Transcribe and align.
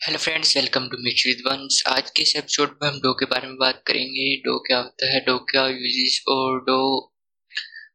Hello 0.00 0.18
friends, 0.18 0.56
welcome 0.56 0.86
to 0.88 0.96
mitch 0.98 1.22
with 1.26 1.40
Vansh 1.46 1.82
आज 1.88 2.10
के 2.10 2.22
इस 2.22 2.34
एपिसोड 2.36 2.68
में 2.82 2.88
हम 2.88 2.94
डो 3.00 3.12
के 3.14 3.24
बारे 3.30 3.48
में 3.48 3.56
बात 3.56 3.82
करेंगे। 3.86 4.24
डो 4.44 4.56
क्या 4.66 4.78
होता 4.78 5.10
है, 5.12 5.18
डो 5.24 5.36
क्या 5.50 5.66
यूजेस 5.68 6.24
और 6.28 6.58
डो 6.64 6.78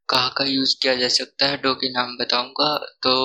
कहाँ 0.09 0.33
का 0.37 0.45
यूज़ 0.45 0.75
किया 0.81 0.93
जा 0.95 1.07
सकता 1.07 1.47
है, 1.47 1.57
डो 1.63 1.73
के 1.75 1.89
नाम 1.89 2.15
बताऊँगा। 2.17 2.75
तो 3.03 3.15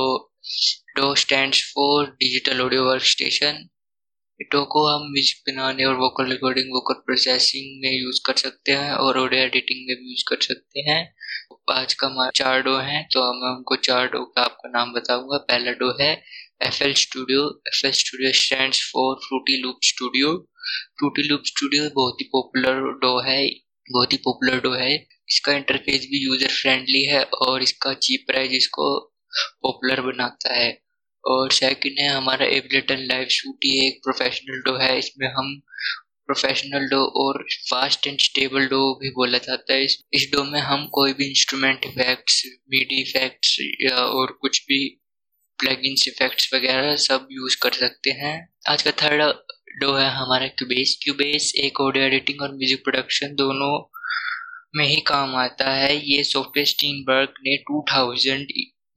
dough 0.97 1.15
stands 1.15 1.63
for 1.75 2.07
digital 2.07 2.61
audio 2.61 2.85
work 2.85 3.05
station 3.05 3.63
डो 4.53 4.65
को 4.73 4.87
हम 4.89 5.07
म्यूज़िक 5.13 5.53
बनाने 5.53 5.85
और 5.85 5.95
वोकल 5.97 6.31
रिकॉर्डिंग 6.31 6.73
वोकल 6.75 7.03
प्रोसेसिंग 7.07 7.81
में 7.83 7.93
यूज़ 7.93 8.21
कर 8.27 8.37
सकते 8.39 8.73
हैं 8.73 8.93
और 8.95 9.19
ऑडियो 9.19 9.43
एडिटिंग 9.43 9.87
में 9.89 9.97
भी 9.97 10.11
यूज़ 10.11 10.25
कर 10.29 10.43
सकते 10.45 10.91
हैं। 10.91 11.03
आज 11.73 11.95
का 11.95 12.07
हमारा 12.07 12.31
चार 12.37 12.63
डो 12.63 12.77
है 12.79 13.03
तो 13.13 13.33
मैं 13.35 13.57
उनको 13.57 13.77
चार 13.85 14.09
डो 14.11 14.25
का 14.27 14.43
आपका 14.43 14.69
नाम 14.71 14.93
बताऊँगा। 14.93 15.39
पहला 15.39 15.73
डो 15.81 15.97
है 16.01 16.15
FL 16.61 16.93
Studio 16.95 17.43
FL 17.73 17.93
Studio 17.93 18.31
stands 18.33 18.79
for 18.81 19.17
Fruity 19.27 19.63
Loop 19.63 19.77
Studio. 19.83 20.33
Fruity 20.99 21.23
Loop 21.29 21.47
Studio 21.51 21.89
बहुत 21.95 22.21
ही 22.21 22.25
पॉपुलर 22.33 22.81
डो 23.05 23.13
है 23.29 23.39
बहुत 23.93 24.13
ही 24.13 24.19
पॉपुलर 24.25 24.61
डो 24.61 24.73
है। 24.73 24.93
इसका 25.31 25.53
इंटरफेस 25.53 26.07
भी 26.11 26.25
यूज़र 26.25 26.53
फ्रेंडली 26.55 27.05
है 27.05 27.23
और 27.49 27.63
इसका 27.63 27.95
चीप 27.95 28.25
प्राइस 28.27 28.53
इसको 28.53 28.91
पॉपुलर 29.63 30.01
बनाता 30.01 30.55
है। 30.55 30.71
और 31.25 31.51
सेकंड 31.53 31.99
है 32.01 32.09
हमारा 32.09 32.47
एबलेटन 32.59 33.07
लाइव 33.09 33.29
शूट 33.31 33.65
ये 33.65 33.87
एक 33.87 34.01
प्रोफेशनल 34.05 34.61
डो 34.67 34.77
है। 34.77 34.97
इसमें 34.99 35.29
हम 35.39 35.59
प्रोफेशनल 36.27 36.89
डो 36.89 37.03
और 37.25 37.45
फास्ट 37.71 38.07
एंड 38.07 38.19
स्टेबल 38.21 38.67
डो 38.69 38.83
भी 39.03 39.11
बोला 39.11 39.39
जाता 39.39 39.75
है। 39.75 39.85
इस, 39.85 40.01
इस 40.13 40.31
डो 40.33 40.45
में 40.45 40.61
हम 40.61 40.87
कोई 40.93 41.13
भी 41.13 41.29
इंस्ट्रूमेंट 41.29 41.85
इफेक्ट्स 41.87 42.43
मीडी 42.71 43.01
इफेक्ट्स 43.03 43.57
या 43.61 43.97
और 43.97 44.39
कुछ 44.41 44.65
भी 44.65 45.00
प्लगइन्स 45.61 46.09
इफेक्ट्स 46.09 46.55
वगैरह 46.55 46.97
सब 46.97 47.29
यूज़ 47.33 47.57
कर 47.63 47.73
सकते 47.73 48.11
हैं। 48.11 48.55
आज 48.69 48.83
का 48.83 48.91
थर्ड 48.91 49.23
डो 49.81 49.93
है 49.93 50.11
हमारा 50.11 50.47
क्यूबेस 50.47 51.01
क्यूबेस 51.05 51.53
एक 51.57 51.81
ऑडियो 51.81 52.05
एडिटिंग 52.05 52.43
और 52.43 52.49
म्यूज़िक 52.49 52.85
प्रोडक्शन 52.85 53.35
दोनों 53.35 53.91
में 54.77 54.85
ही 54.87 54.97
काम 54.97 55.37
आता 55.37 55.71
है। 55.71 55.97
ये 56.11 56.25
सॉफ्टवेयर 56.25 56.67
स्टीनबर्ग 56.67 57.29
ने 57.47 57.57
2000 57.57 58.47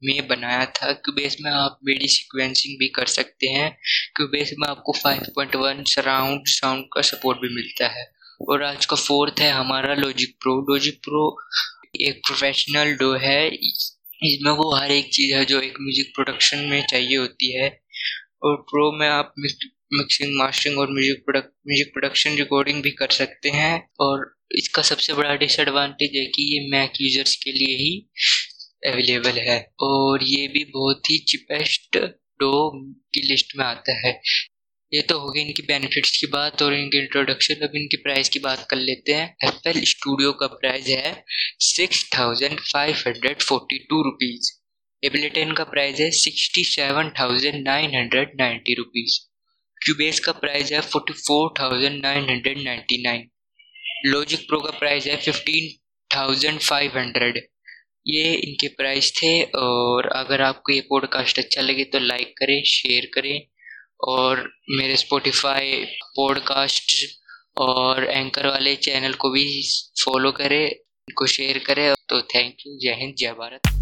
में 0.04 0.28
बनाया 0.28 0.64
था। 0.66 0.92
क्यूबेस 0.92 1.36
में 1.40 1.50
आप 1.50 1.78
मेडी 1.84 2.08
सिक्वेंसिंग 2.08 2.78
भी 2.78 2.88
कर 2.88 3.06
सकते 3.06 3.46
हैं। 3.46 3.78
क्यूबेस 4.16 4.54
में 4.58 4.68
आपको 4.68 4.92
5.1 4.92 5.84
सराउंड 5.86 6.40
साउंड 6.46 6.84
का 6.92 7.00
सपोर्ट 7.00 7.38
भी 7.38 7.54
मिलता 7.54 7.88
है। 7.88 8.12
और 8.48 8.62
आज 8.62 8.86
का 8.86 8.96
फोर्थ 8.96 9.40
है 9.40 9.50
हमारा 9.50 9.94
लॉजिक 9.94 10.36
प्रो 10.40 10.60
लॉजिक 10.70 10.94
प्रो 10.94 11.40
एक 12.00 12.20
प्रोफेशनल 12.26 12.94
डो 12.94 13.12
है। 13.16 13.46
इसमें 14.24 14.50
वो 14.52 14.74
हर 14.76 14.90
एक 14.92 15.10
चीज़ 15.14 15.34
है 15.34 15.44
जो 15.44 15.60
एक 15.60 15.74
म्यूज़िक 15.80 16.12
प्रोडक्शन 16.14 16.58
में 16.70 16.82
चाहिए 16.90 17.16
होती 17.16 17.52
है। 17.52 17.68
और 18.44 18.56
प्रो 18.70 18.90
में 18.92 19.08
आप 19.08 19.34
मिक्सिंग 19.38 20.36
मास्टरिंग 20.38 20.78
और 20.78 20.90
music 20.92 21.22
product 21.26 21.50
music 21.68 21.92
production 21.94 22.36
recording 22.36 22.82
भी 22.82 22.90
कर 22.90 23.10
सकते 23.12 23.50
हैं। 23.50 23.74
और 24.00 24.34
इसका 24.58 24.82
सबसे 24.82 25.14
बड़ा 25.14 25.34
डिसएडवांटेज 25.36 26.16
है 26.16 26.24
कि 26.26 26.42
ये 26.54 26.68
मैक 26.70 27.00
यूज़र्स 27.00 27.34
के 27.44 27.52
लिए 27.52 27.76
ही 27.76 27.92
अवेलेबल 28.86 29.38
है। 29.40 29.58
और 29.82 30.24
ये 30.24 30.46
भी 30.48 30.64
बहुत 30.74 31.10
ही 31.10 31.18
चिपेस्ट 31.28 31.96
डो 32.40 32.70
की 33.14 33.22
लिस्ट 33.28 33.56
में 33.58 33.64
आता 33.64 33.92
है। 34.06 34.12
ये 34.94 35.00
तो 35.02 35.18
हो 35.18 35.30
गई 35.32 35.40
इनकी 35.40 35.62
बेनिफिट्स 35.68 36.16
की 36.16 36.26
बात 36.32 36.62
और 36.62 36.74
इनके 36.74 36.98
इंट्रोडक्शन 36.98 37.66
अब 37.66 37.72
इनकी 37.76 37.96
प्राइस 38.02 38.28
की 38.28 38.38
बात 38.38 38.66
कर 38.70 38.76
लेते 38.78 39.12
हैं। 39.12 39.24
एप्पल 39.44 39.80
स्टूडियो 39.90 40.32
का 40.32 40.46
प्राइस 40.56 40.86
है 40.88 41.12
six 41.66 42.04
thousand 42.16 42.60
five 42.62 43.02
hundred 43.06 43.42
forty 43.42 43.78
two 43.90 44.02
rupees 44.02 44.50
Ableton 45.02 45.52
का 45.52 45.64
प्राइस 45.64 46.00
है 46.00 46.10
sixty 46.18 46.64
seven 46.64 47.10
thousand 47.20 47.62
nine 47.64 47.94
hundred 47.94 48.36
ninety 48.40 48.74
rupees 48.74 49.18
Cubase 49.80 50.20
का 50.20 50.32
प्राइस 50.32 50.70
है 50.72 50.80
forty 50.92 51.12
four 51.12 51.52
thousand 51.60 52.00
nine 52.02 52.28
hundred 52.30 52.58
ninety 52.58 53.02
nine 53.02 53.28
Logic 54.06 54.46
Pro 54.48 54.60
का 54.60 54.70
प्राइस 54.78 55.06
है 55.06 55.16
fifteen 55.16 55.68
thousand 56.10 56.60
five 56.60 56.98
hundred 56.98 57.40
ये 58.06 58.34
इनके 58.36 58.68
price 58.76 59.12
थे 59.16 59.32
और 59.58 60.06
अगर 60.16 60.40
आपको 60.42 60.72
ये 60.72 60.80
पॉडकास्ट 60.88 61.38
अच्छा 61.38 61.62
लगे 61.62 61.84
तो 61.84 61.98
लाइक 61.98 62.34
करें 62.38 62.62
शेयर 62.66 63.10
करें। 63.14 63.34
और 64.00 64.52
मेरे 64.70 64.96
स्पोटिफाई 64.96 65.84
पॉडकास्ट 66.16 67.18
और 67.56 68.04
एंकर 68.04 68.46
वाले 68.46 68.76
चैनल 68.76 69.12
को 69.12 69.30
भी 69.30 69.62
फॉलो 70.04 70.32
करें, 70.32 70.66
इनको 70.66 71.26
शेयर 71.26 71.58
करें। 71.58 71.94
तो 72.08 72.22
थैंक 72.22 72.56
यू 72.66 72.78
जय 72.78 72.94
हिंद, 72.94 73.14
जय 73.14 73.32
भारत। 73.32 73.73